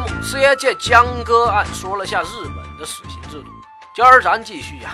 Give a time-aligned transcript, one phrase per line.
[0.00, 3.50] 节目，四爷借江歌案说了下日本的死刑制度。
[3.94, 4.92] 今儿咱继续呀，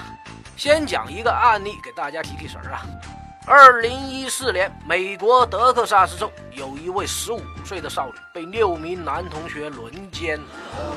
[0.57, 2.83] 先讲一个案例给大家提提神儿啊。
[3.47, 10.41] 二零一四年，美国德克萨斯州有一位十五岁的少女被六名男同学轮奸。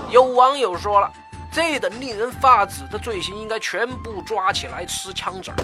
[0.10, 1.12] 有网友说了，
[1.52, 5.58] 这等令人发指的罪行应该全部抓起来吃枪子儿！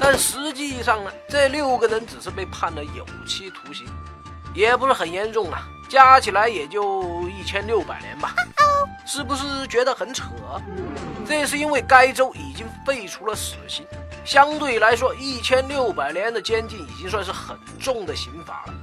[0.00, 3.86] 但实际上呢，这六个人只是被判了有期徒刑，
[4.54, 8.34] 也不是很严重啊，加起来也就一千六百年吧。
[9.06, 10.24] 是不是觉得很扯？
[11.24, 13.86] 这是因为该州已经废除了死刑。
[14.24, 18.74] 相对来说，一千六百年的监禁已经算是很重的刑罚了。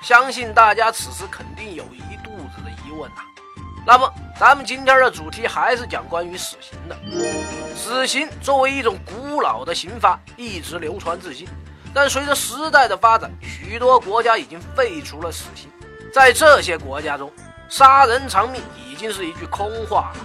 [0.00, 3.22] 相信大家此时肯定有一肚子的疑问呐。
[3.84, 6.96] 那么，咱们今天的主题还是讲关于死刑的。
[7.74, 11.48] 死刑作为一种古老的刑罚，一直流传至今。
[11.92, 15.68] 但随着时代的发展，许多国家已经废除了死刑。
[16.12, 17.32] 在这些国家中，
[17.68, 20.20] 杀人偿命已经是一句空话了。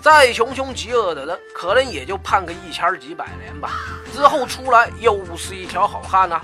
[0.00, 3.70] 再穷凶极恶的人，可能也就判个一千几百年吧。
[4.14, 6.40] 之后出来又是一条好汉呐。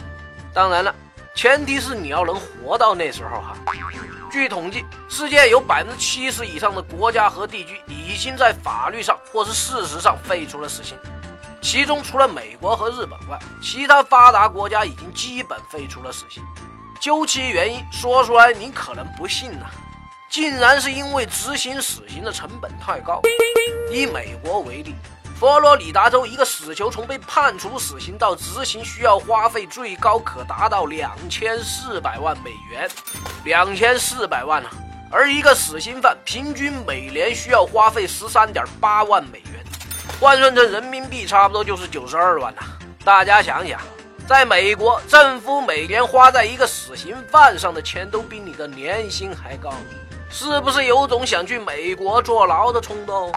[0.52, 0.94] 当然了，
[1.34, 3.56] 前提是你要能活到那时候哈。
[4.30, 10.98] 据统计，世界有百分之七十以上的国家和地区已经在法律上或是事实上废除了死刑。
[11.62, 16.42] 其中除了美国和日本外，其他发达国家已经基本废除了死刑。
[17.04, 19.66] 究其原因，说出来你可能不信呐。
[20.30, 23.20] 竟然是因为执行死刑的成本太高。
[23.92, 24.94] 以美国为例，
[25.38, 32.88] 佛罗里达州一个死囚从被判处死刑到执行，需要花费最高可达到两千四百万美元，
[33.44, 34.70] 两千四百万啊！
[35.12, 39.62] 而一个死刑犯平均每年需要花费十三点八万美元，
[40.18, 42.62] 换算成人民币差不多就是九十二万呐。
[43.04, 43.78] 大家想想，
[44.26, 49.74] 在美国，政府每年花在一个死刑犯上的钱都比你的年薪还高。
[50.30, 53.30] 是不是有种想去美国坐牢的冲动？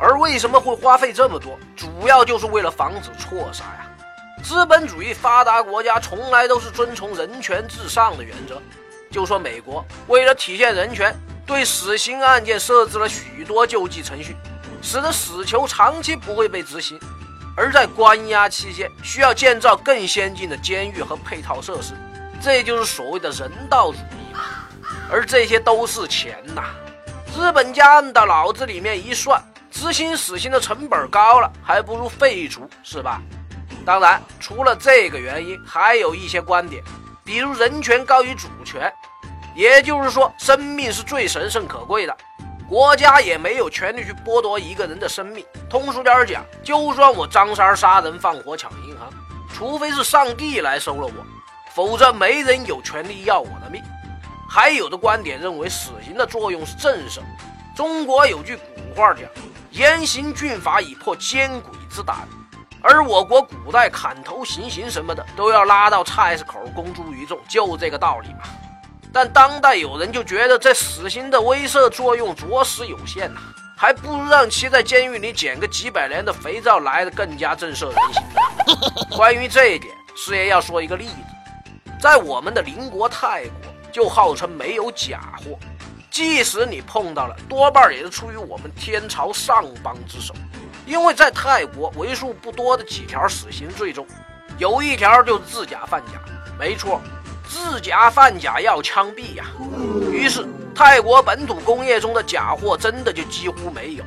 [0.00, 1.58] 而为什么会花费这么多？
[1.76, 3.90] 主要就是为了防止错杀呀。
[4.44, 8.62] 资本主义发达国家从来都是遵从人权至上的原则。
[9.10, 11.12] 就说美国，为了体现人权，
[11.44, 14.36] 对死刑案件设置了许多救济程序，
[14.80, 16.98] 使得死囚长期不会被执行。
[17.56, 21.92] 而在关押期间，需要建造更先进的监狱和配套设施，
[22.40, 24.36] 这就是所谓的人道主义。
[25.10, 26.62] 而这些都是钱呐！
[27.34, 33.20] 资本家按到脑子里面一算，执行死刑的成本高了，还不如废除，是吧？
[33.84, 36.82] 当然，除了这个原因，还有一些观点，
[37.24, 38.90] 比如人权高于主权，
[39.54, 42.16] 也就是说，生命是最神圣可贵的，
[42.72, 45.44] 国家也没有权利去剥夺一个人的生命。
[45.68, 49.10] 通俗点讲，就算我张三杀人放火抢银行，
[49.52, 51.12] 除非是上帝来收了我，
[51.74, 53.82] 否则没人有权利要我的命。
[54.48, 57.20] 还有的观点认为，死刑的作用是震慑。
[57.76, 59.24] 中国有句古话讲
[59.72, 62.26] ：“严刑峻法以破奸鬼之胆。”
[62.80, 68.38] 而我国古代砍头行刑什么的，都要拉到菜市口公诸于众，就这个道理嘛。
[69.12, 73.40] 但当代有人就觉得，这死刑的威慑作用着实有限呐，
[73.76, 78.22] 还不如让其在监狱里捡个几百年的肥皂来的更加震慑人心。
[79.16, 83.72] 关于这一点，师爷要说一个例子，在我们的邻国泰国。
[83.92, 85.58] 就号称没有假货，
[86.10, 90.32] 即使你碰到了，多半也是出于我们天朝上邦之手。
[90.86, 94.06] 因为在泰国为数不多的几条死刑罪中，
[94.56, 96.12] 有一条就是制假贩假。
[96.58, 97.02] 没错，
[97.52, 99.44] 制假贩假要枪毙呀。
[100.10, 100.42] 于是
[100.74, 104.04] 泰国本土工业中的假货真的就几乎没有。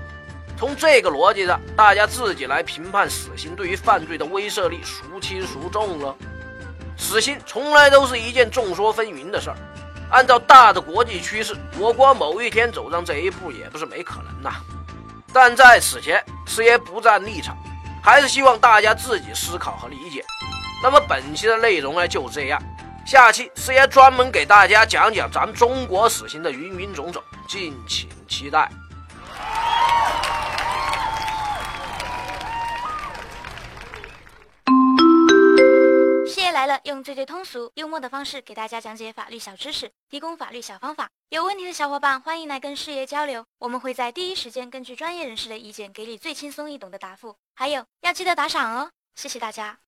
[0.58, 6.16] 从这个逻辑上，大家自己来评判死刑对于犯罪的威慑力孰轻孰重了。
[6.98, 9.56] 死刑从来都是一件众说纷纭的事儿。
[10.10, 14.56] 按照大的国际趋势，我国某一天走上这一步也不是没可能呐。
[15.32, 17.56] 但在此前，师爷不站立场，
[18.02, 20.26] 还是希望大家自己思考和理解。
[20.82, 22.62] 那么本期的内容呢，就这样。
[23.06, 28.68] 下期师爷专门给大家讲讲咱们中国死刑的芸芸种种，敬请期待。
[36.28, 41.08] 师爷来了，用最最通俗、幽默的方式给大家讲解法律小知识，提供法律小方法。
[41.30, 47.36] 有问题的小伙伴，欢迎来跟师爷交流，我们会在第一时间根据专业人士的意见，给你最轻松易懂的答复。
[47.54, 49.78] 还有，要记得打赏哦，谢谢大家。